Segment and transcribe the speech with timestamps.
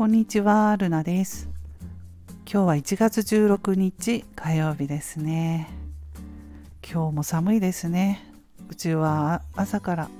[0.00, 1.50] こんにちは、ルナです。
[2.50, 5.68] 今日は1月16日火曜日ですね。
[6.82, 8.24] 今日も寒いですね。
[8.70, 10.10] うちは朝から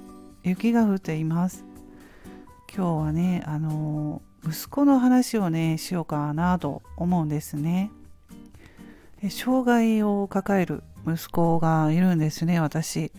[0.43, 1.65] 雪が降っています。
[2.77, 7.91] 今日はね、あの息子の話をね、しようかなと思うんですね。
[9.31, 13.13] 障害を抱える息子がいるんですね、私。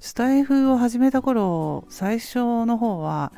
[0.00, 3.30] スタイフを始めた頃、最初の方は、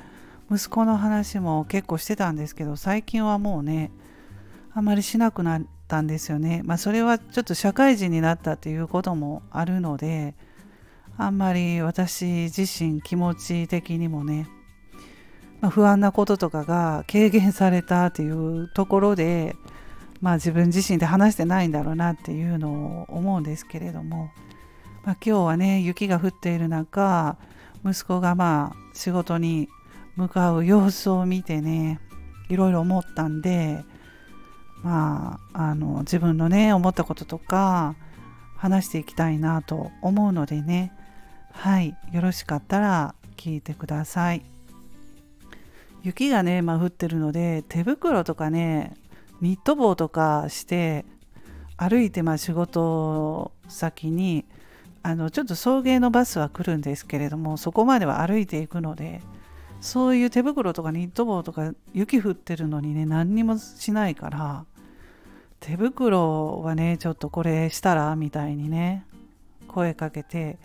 [0.52, 3.90] 息子の話も結構してたんですけど最近はもうね
[4.74, 6.60] あんまりしなくなったんですよね。
[6.64, 10.34] まあそれはちょっと社会人になったっていうこともあるので
[11.16, 14.46] あんまり私自身気持ち的にもね、
[15.62, 19.56] まあ、不安なこととかが軽減されたっていうところで
[20.20, 24.30] まあ自分自身で話してないんだろうなっていうのを思うんですけれども、
[25.04, 27.38] まあ、今日はね雪が降っている中
[27.86, 29.70] 息子がまあ仕事に
[30.16, 32.00] 向かう様子を見てね
[32.48, 33.84] いろいろ思ったんで
[34.82, 37.94] まああの自分のね思ったこととか
[38.56, 40.92] 話していきたいなと思うのでね。
[41.52, 44.42] はいよろしかったら聞いてください。
[46.02, 48.94] 雪がね、まあ、降ってるので手袋とかね
[49.40, 51.04] ニット帽とかして
[51.76, 54.44] 歩いてまあ仕事先に
[55.04, 59.20] あのちょっと送迎のバスは来るんですけれどもそこまでは歩いていくので
[59.82, 64.64] そういう手袋とかニット帽とか雪降ってるのにね何にもしないから
[65.58, 69.04] 手袋はねちょっとこれしたらみたいにね
[69.66, 70.58] 声かけて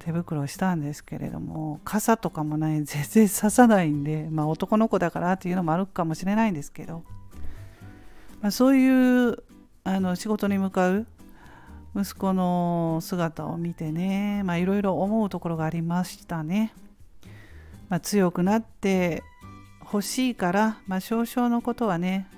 [0.00, 7.04] 手袋したんですけれども傘とかもね全然刺さないんでまあ男の子だからっていうのもあるかもしれないんですけど、
[8.40, 9.36] まあ、そういう
[9.84, 11.06] あの仕事に向かう
[11.94, 16.74] 息子の姿を見てねいろいろ思うところがありましたね。
[17.88, 19.22] まあ、強くなって
[19.80, 22.28] ほしいから、まあ、少々のことはね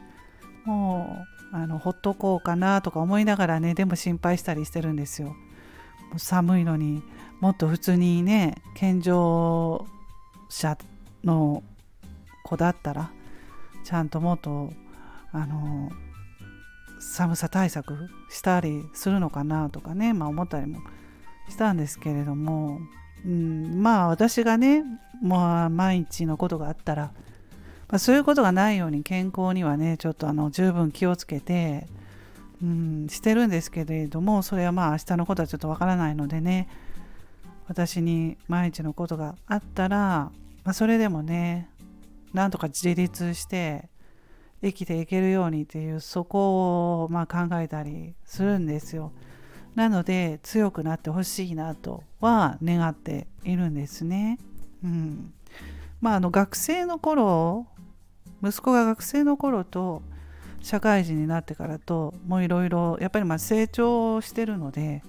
[0.65, 5.29] もうあのほっとこうかなとか思いながらねでも心配したりしてるんですよ。
[5.29, 7.03] もう寒いのに
[7.41, 9.87] もっと普通にね健常
[10.49, 10.77] 者
[11.25, 11.63] の
[12.45, 13.11] 子だったら
[13.85, 14.73] ちゃんともっと
[15.33, 15.91] あの
[17.01, 20.81] 寒さ対策したりするのかなとかね、まあ、思ったりも
[21.49, 22.79] したんですけれども
[23.25, 24.83] うん、まあ私がね、
[25.21, 27.13] まあ、毎日のことがあったら、
[27.89, 31.87] まあ、そういうことがないように健康にはねちょっとあの十分気をつけて、
[32.63, 36.69] うん、してるんですけれどもそれはまあ明日のことはちょっとわからないのでね
[37.69, 39.99] 私に毎日のことがあったら、
[40.65, 41.69] まあ、それでもね
[42.33, 43.89] なんとか自立して
[44.63, 49.13] 生きていけるようにっていうそこをま考えたりするんですよ。
[49.75, 54.39] なので強くなってほしいなとは願っているんですね。
[54.85, 55.33] うん、
[56.01, 57.67] まああの学生の頃
[58.43, 60.03] 息子が学生の頃と
[60.61, 65.03] 社会人になってからともういろいろやっぱりまあ成長してるので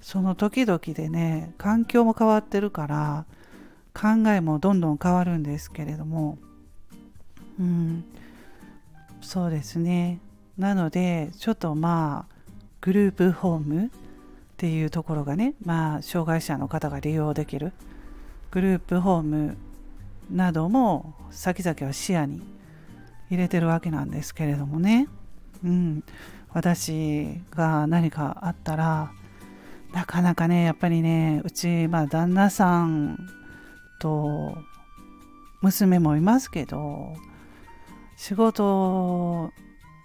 [0.00, 3.26] その時々でね環境も変わってるから
[3.94, 6.38] 考えもどんどん変わるんですけれども
[7.58, 8.04] うん。
[9.20, 10.20] そうですね。
[10.58, 12.34] なのでちょっとまあ
[12.80, 13.90] グループホームっ
[14.56, 17.72] ていうところがね、まあ、障害者の方が利用できる
[18.54, 19.56] グループホーム
[20.30, 22.40] なども先々は視野に
[23.28, 25.08] 入れてるわけなんですけれどもね、
[25.64, 26.04] うん、
[26.52, 29.10] 私が何かあったら
[29.92, 33.28] なかなかねやっぱりねうち、まあ、旦那さん
[34.00, 34.56] と
[35.60, 37.12] 娘もいますけど
[38.16, 39.50] 仕事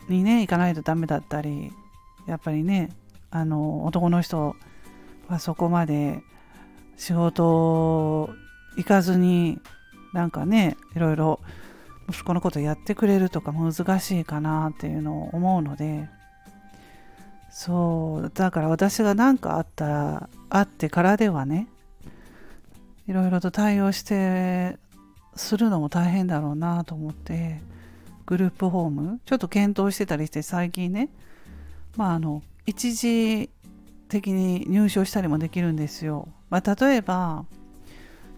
[0.07, 1.71] にね行かないとダメだったり
[2.25, 2.89] やっぱりね
[3.29, 4.55] あの男の人
[5.27, 6.23] はそこまで
[6.99, 8.29] 仕事
[8.75, 9.59] 行かずに
[10.13, 11.39] なんかねいろいろ
[12.09, 16.09] 息子のことやってくれるとか難しいかなっていうのを思うので
[17.51, 21.67] そうだから私が何かあったら会ってからではね
[23.07, 24.77] いろいろと対応して
[25.35, 27.61] するのも大変だろうなと思って
[28.25, 31.09] グループホームちょっと検討してたりして最近ね
[31.95, 33.49] まあ、あの一時
[34.07, 36.29] 的に入所したりもできるんですよ。
[36.49, 37.45] まあ、例えば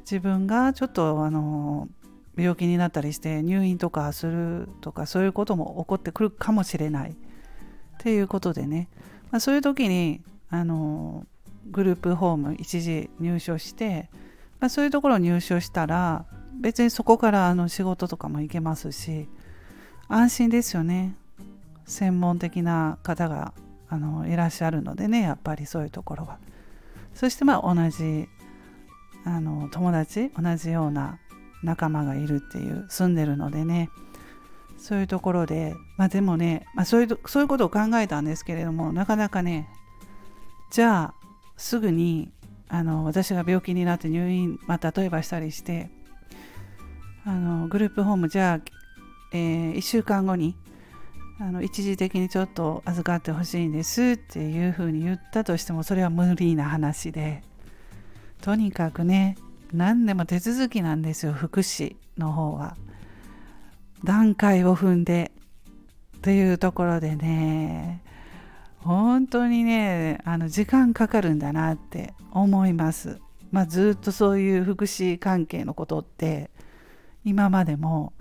[0.02, 1.88] 自分がちょっとあの
[2.36, 7.12] 病気になったりして入院とかするとかそういうことも起こってくるかもしれない。
[7.12, 7.14] っ
[8.04, 8.90] ていうことでね、
[9.30, 11.24] まあ、そういう時にあの
[11.70, 14.10] グループホーム一時入所して、
[14.60, 16.26] まあ、そういうところ入所したら
[16.60, 19.30] 別にそこからあの仕事とかも行けますし
[20.08, 21.16] 安心ですよね。
[21.86, 23.54] 専門的な方が
[23.88, 26.40] あのいらっしゃるのでねやっぱりそういうところは。
[27.14, 28.28] そしてまあ同じ
[29.26, 31.20] あの友達同じような
[31.64, 33.90] 仲間がいるっていう住んでるのでね。
[34.82, 39.70] そういうところでまあでもね、まあ、そういうそういうことを考えたんですけれどもなかなかね
[40.72, 41.14] じゃあ
[41.56, 42.32] すぐに
[42.68, 45.92] あの私が病気になって入院、まあ、例えばしたりして
[47.26, 48.72] あのグループホームじゃあ、
[49.34, 50.56] えー、1週間後に
[51.42, 57.42] あの一時的にちょっと預かってほしいんですっていうふうに言ったとしてもそれは無理な話で
[58.42, 59.36] とにかくね
[59.74, 62.78] 何でも手続きなんですよ福祉の方は
[64.04, 65.32] 段階を踏んで
[66.22, 68.04] というところでね
[68.78, 73.20] 本当にねあの時間かかるんだなって思います。
[73.52, 76.50] まあ、ずっとそういう福祉関係のことって
[77.26, 78.14] 今までも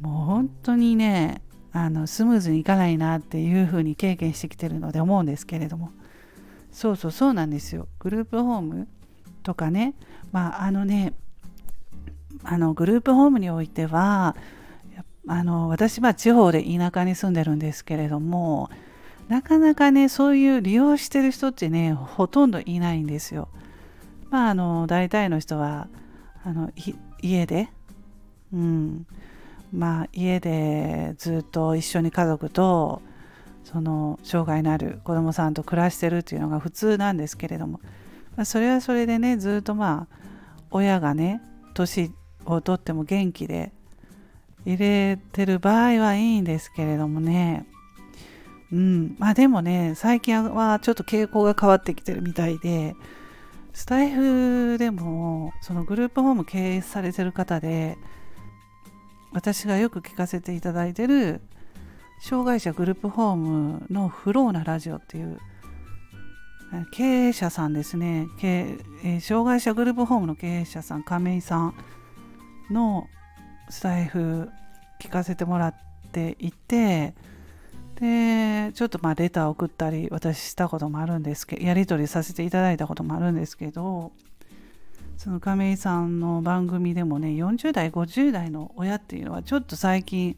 [0.00, 5.90] もう本当にねあのスムーズにいかないなっていうふうに経験してきてるので思うんですけれども。
[6.72, 7.88] そうそうそうなんですよ。
[7.98, 8.88] グループホーム
[9.42, 9.94] とかね。
[10.32, 11.14] まああのね
[12.44, 14.36] あのグループホームにおいては
[15.26, 18.70] あの私は地方で田舎に住んでるんですけれども
[19.28, 23.48] なかなかねそういう利用してる人ってねほとんどいないんですよ。
[24.30, 25.88] まああの大体の人は
[26.44, 26.70] あの
[27.20, 27.68] 家で、
[28.52, 29.06] うん、
[29.72, 33.02] まあ家でずっと一緒に家族と
[33.64, 37.80] その障害のある子どもさんと暮らしてるっていうのが普通なんですけれども、
[38.36, 40.16] まあ、それはそれでねずっとまあ
[40.70, 41.40] 親がね
[41.74, 42.12] 年
[42.46, 43.72] をとっても元気で
[44.64, 47.66] 入れてる場合はいいんですけれどもね。
[48.72, 49.16] うん。
[49.18, 52.94] まあでもね最近はちょっと傾向が変わってきてるみたいで
[53.72, 57.96] スタイフでもそのグループホーム経営されてる方で
[59.32, 61.40] 私がよく聞かせていただいてる
[62.20, 65.38] 障害者グループホームのフローなラジオっていう
[66.92, 68.28] 経営者さんですね。
[68.38, 71.74] 経、え障害者グループホームの経営者さん亀井さん
[72.70, 73.08] の
[73.68, 74.48] スタイフ
[75.00, 75.74] 聞かせてもらっ
[76.12, 77.14] ていて
[77.96, 84.12] でちょっとまあレター送ったり私したこともあるんですけどやり取りさせていただいたこともあるんですけど
[85.20, 90.34] その亀井さんの番組でもね40代50代の親っていうのはちょっと最近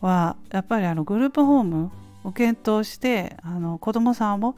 [0.00, 1.90] はやっぱりあのグループホーム
[2.22, 4.54] を検討してあの子どもさんを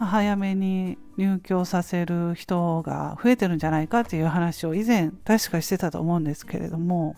[0.00, 7.14] 早めに入居させる人が増えてるんじゃないかっていう話を以前確かしてたと思うんですけれども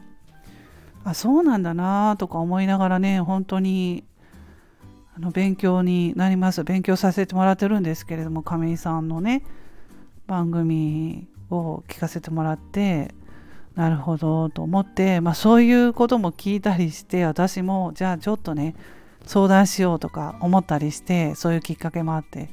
[1.02, 4.05] あそうなんだなとか思いながらね本当に
[5.17, 6.62] あの勉強になります。
[6.62, 9.43] 勉強させてもらってるんですけれども亀井さんのね
[10.32, 13.14] 番組を聞かせてもらって
[13.75, 18.75] なるほどと思って、まあ、そういうことも聞いたりして私もじゃあちょっとね
[19.26, 22.49] 相談しようとか思ったりしてそういうきっかけもあって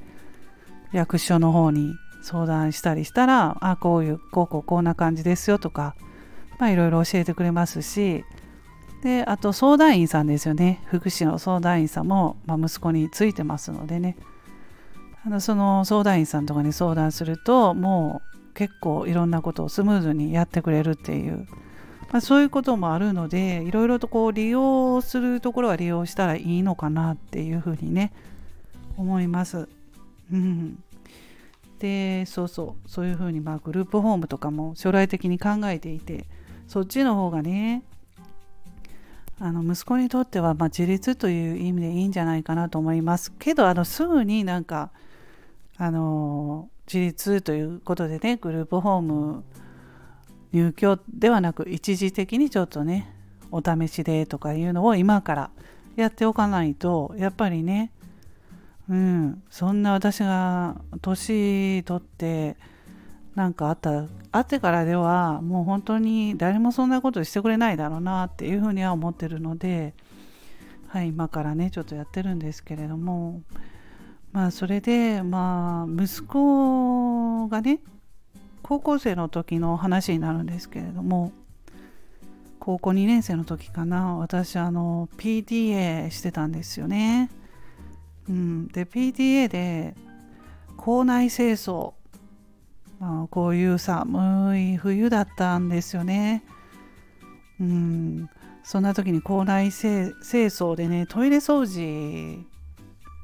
[0.91, 5.95] 役所の方に相談したりしたらあこういうこうこうこんな感じですよとか
[6.59, 8.25] まあいろいろ教えてくれますし
[9.03, 10.83] であと相談員さんですよね。
[10.87, 14.17] 福祉の相談員さんも、まあ、息子についてますのでね。
[15.25, 21.47] あのその相談員さんとかに相談するともう結構いろんなことをスムーズにやってくれるっていう、
[22.11, 28.11] まあ、そういうこともあるのでいろいろとこう利用するところは利用したらいいのかなっていうふうにね
[28.97, 29.69] 思います。
[30.31, 30.83] うん、
[31.79, 32.89] でそうそう。
[32.89, 36.25] そういうふうにまあグループホームとかも将来的に考えていて
[36.67, 37.83] そっちの方がね
[39.39, 43.31] あの息子にとってはま自立という意味でいいんじゃないかなと思います。
[43.39, 44.91] けどあのすぐになんか
[45.79, 49.43] あの自立ということでねグループホーム
[50.51, 53.15] 入居ではなく一時的にちょっとね
[53.49, 55.51] お試しでとかいうのを今から
[55.95, 57.91] やっておかないとやっぱりね
[58.89, 62.57] うんそんな私が年取って
[63.35, 69.93] なんかあったあってからではもう本当に誰もそんなことしてくれないだろうなっていうふうには思ってるので
[70.87, 73.43] はい今からねちょっとやってるんですけれども
[74.31, 77.79] まあそれでまあ息子がね
[78.61, 81.31] 高校生の時の話になるんですけれども
[82.59, 87.29] 高校2年生の時かな私あの PTA してたんですよね。
[88.27, 89.95] うん、で PTA で
[90.77, 91.93] 校内清掃
[92.99, 96.43] まあ、こういう寒い冬だったんですよね。
[97.59, 98.29] うん、
[98.63, 102.45] そんな時に校内清掃でねトイレ掃除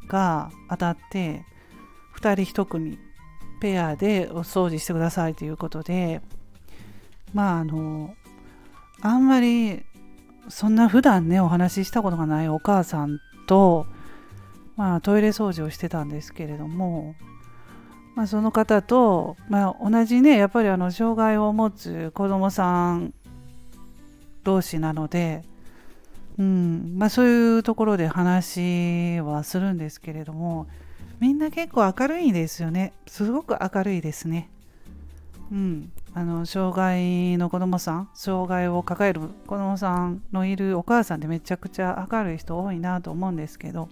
[0.08, 1.44] が当たって
[2.20, 3.00] 2人1組
[3.60, 6.22] ペアでお掃除してくださいということで
[7.34, 8.16] まああの
[9.02, 9.84] あんまり
[10.50, 13.88] そんな普段ねお話ししたことがないお母さんと、
[14.76, 17.16] まあ、トイレ掃除をしてたんですけれども
[18.16, 23.14] まあ、その方と、まあ、同じねやっぱりあの障害を持つ子どもさん
[24.44, 25.44] 同士なので
[26.38, 30.68] うんまあ、そういうところで話はするんですけれども
[31.20, 34.50] みんな結構明るいんですよねすごく明るいですね。
[35.52, 43.88] うん、あの障害の子供さん障害を抱える子供さんのいるお母さんってめちゃくちゃ明るい人多いなと思うんですけど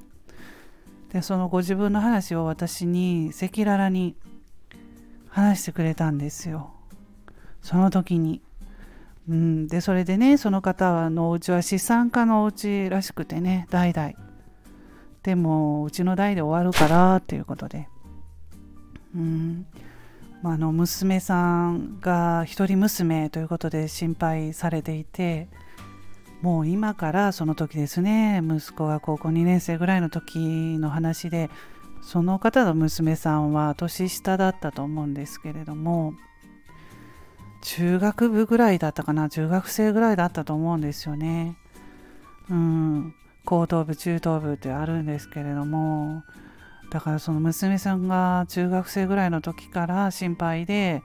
[1.12, 4.16] でそのご自分の話を私に赤裸々に
[5.30, 6.72] 話してくれたんですよ
[7.62, 8.42] その時に。
[9.30, 14.14] うん、でそれでねその方のお家は資産家のお家らしくてね代々。
[15.24, 17.88] でもうちの代で終わるからっていうことで。
[19.16, 19.66] うん。
[20.42, 25.48] まあの娘さんが一人娘ということで心配されていて
[26.42, 31.50] もう今からその時ですね息子が高校2年生ぐらいの時の話で
[32.02, 36.14] その方の娘さんは年下だったと思うんですけれども
[37.64, 41.56] 中学部ぐらいだったかな中学生ぐらいだったと思うんですよね。
[42.50, 43.16] うん、
[43.46, 46.24] 高等部中等部ってあるんですけれども。
[46.92, 51.02] だからその娘さんが中学生ぐらいの時から心配で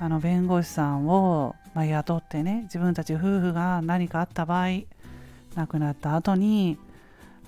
[0.00, 4.80] あの弁護士さんを、ま、雇ってね自分たち夫婦が何かあった場合
[5.54, 6.76] 亡くなった後に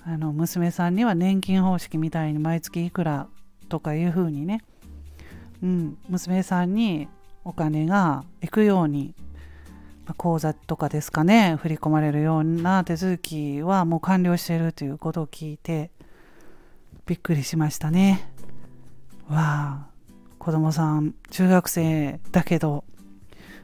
[0.05, 3.27] あの娘さんには年金方式みたいに毎月いくら
[3.67, 4.61] とかいうふうにね、
[5.61, 7.09] うん、娘さんに
[7.45, 9.13] お金が行くように、
[10.17, 15.89] 口座とかですかね振り込まれるような手続きはもう完了しているということを聞いて
[17.07, 18.29] びっくりしましたね。
[19.27, 19.87] わあ
[20.37, 22.83] 子供さん中学生だけど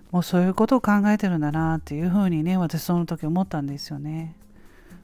[0.10, 4.36] もうそういうことを考えてるんだなっていうふうにね私その時思ったんですよね。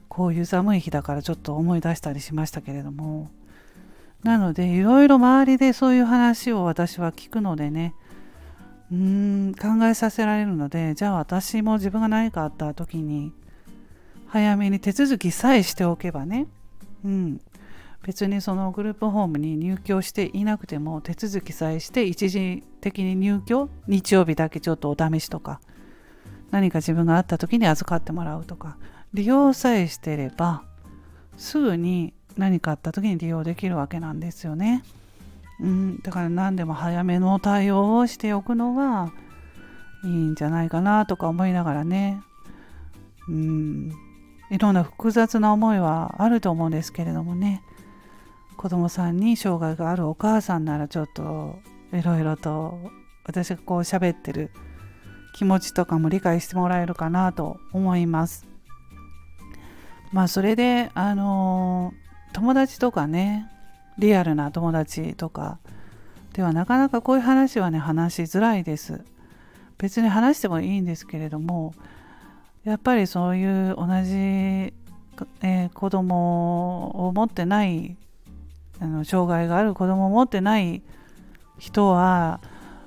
[0.08, 3.30] こういう寒い日だからちょっと思い出したりしましたけれども
[4.24, 7.94] なのでいろいろ周りでそういう話を私は聞くのでね
[8.90, 8.96] うー
[9.50, 13.32] ん考えさせられるのでじゃあ私も自分が何かあった時に
[14.26, 16.46] 早めに手続きさえしておけばね
[17.04, 17.40] うん
[18.02, 25.60] 別にそのグループホームに入居していなくても手続きさえして一時的に入居日曜日だけちょっとお試しとか
[26.50, 28.78] 何か自分があった時に預かってもらうとか
[29.12, 30.62] 利用さえしてれば
[31.36, 34.84] すぐに何かあった時に利用できるわけなんですよね。
[35.60, 39.12] うん、だから何でも早めの対応をしておくのが
[40.04, 42.22] いいんじゃないかなとか思いながらね、
[43.28, 43.92] うん、
[44.50, 47.62] いろんな複雑な思いはあると思うんですけれどもね。
[48.56, 51.60] 子供さんに障害があるお母さんならちょっと
[51.92, 52.90] いろいろと
[53.24, 54.50] 私がこう喋ってる
[55.36, 58.48] 気持ちとかも理解してもらえるかなと思います。
[60.12, 61.92] まあそれであの
[62.32, 63.46] 友達とかね
[63.98, 65.58] リアルな友達とか
[66.32, 69.02] ではなかなかこういう話はね話しづらいです。
[69.78, 71.72] 別に話してもいいんですけれども
[72.64, 77.96] やっぱりそういう同じ、えー、子供を持ってない
[78.80, 80.82] あの障害がある子供を持ってない
[81.58, 82.40] 人は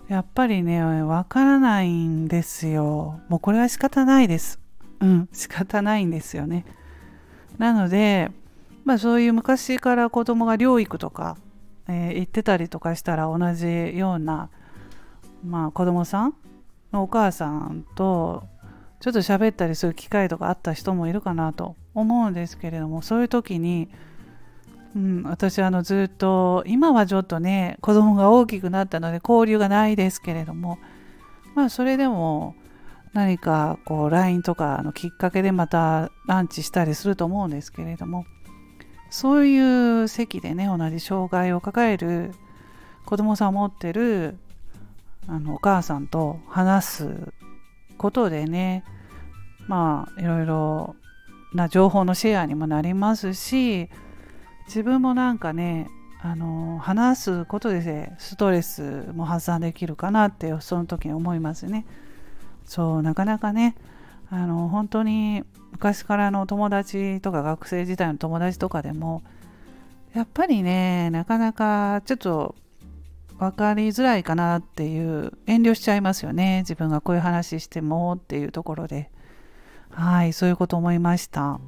[0.07, 3.21] やっぱりねわからないんですよ。
[3.29, 4.59] もうこれは仕方ないです。
[4.99, 6.65] うん仕方ないんですよね。
[7.57, 8.31] なので
[8.83, 11.37] まあそういう昔から子供が療育とか、
[11.87, 14.49] えー、行ってたりとかしたら同じような
[15.45, 16.35] まあ子供さん
[16.91, 18.43] のお母さんと
[18.99, 23.89] ちょっと喋ったりする機会とかあった人もいるかなと思うんですけれどもそういう時に
[24.95, 30.79] うん、私あのずっと今はちょっとね子供が大きくなったので交流がないですけれども
[31.55, 32.55] まあそれでも
[33.13, 38.25] 何かこう LINE とかのきっかけでまたランチしたりすると思うんですけれども
[39.11, 42.31] そういう席でね同じ障害を抱える
[43.05, 44.37] 子供さんを持ってる
[45.27, 47.33] あのお母さんと話す
[47.97, 48.83] ことでね
[49.67, 50.95] まあいろいろ
[51.53, 53.89] な情報のシェアにもなりますし
[54.67, 55.89] 自分もなんかね
[56.21, 61.85] あの話すことでストレスも発散できるかなってその時に思いますね。
[62.63, 63.75] そうなかなかね
[64.31, 69.21] あの本当に昔からの友達とか学生時代の友達とかでも
[70.13, 72.55] やっぱりねなかなかちょっと
[73.37, 76.59] 分かりづらいかなっていう遠慮しちゃいますよね。
[76.59, 79.11] 自分がこういう話してもっていうところで。
[79.93, 81.59] はいそういうこと思いました。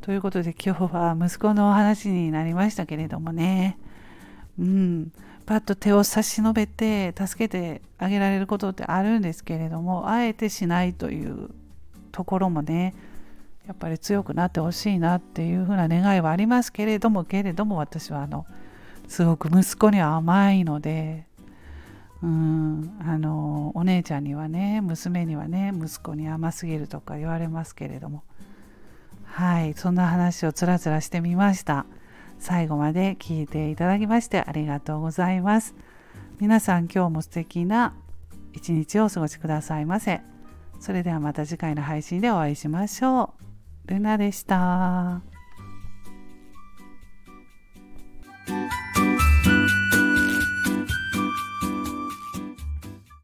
[0.00, 3.78] ということで今日は息子のお話になりましたけれどもね、
[4.58, 5.12] うん、
[5.46, 11.50] パッと手を差し伸べて助けてあげられることってあるんですけれどもあえてしないという
[12.12, 12.94] ところもね
[13.66, 18.46] やっぱり強くなってほしいなっていうふうな願いはありますけれどもけれども私はあの
[19.08, 21.26] すごく息子には甘いので
[22.22, 28.22] うんあのお姉ちゃんにはね娘にはね息子に甘すぎるとか言われますけれども。
[29.32, 31.86] はいそんな話をつらつらしてみました。
[32.38, 35.74] 最後まで聞いていただきましてありがとうございます。
[36.40, 37.94] 皆さん今日も素敵な
[38.52, 40.29] 一日をお過ごしくださいませ。
[40.80, 43.34] それではまた次回の配信でお会いしましょ
[43.86, 43.90] う。
[43.90, 45.29] ルナでした。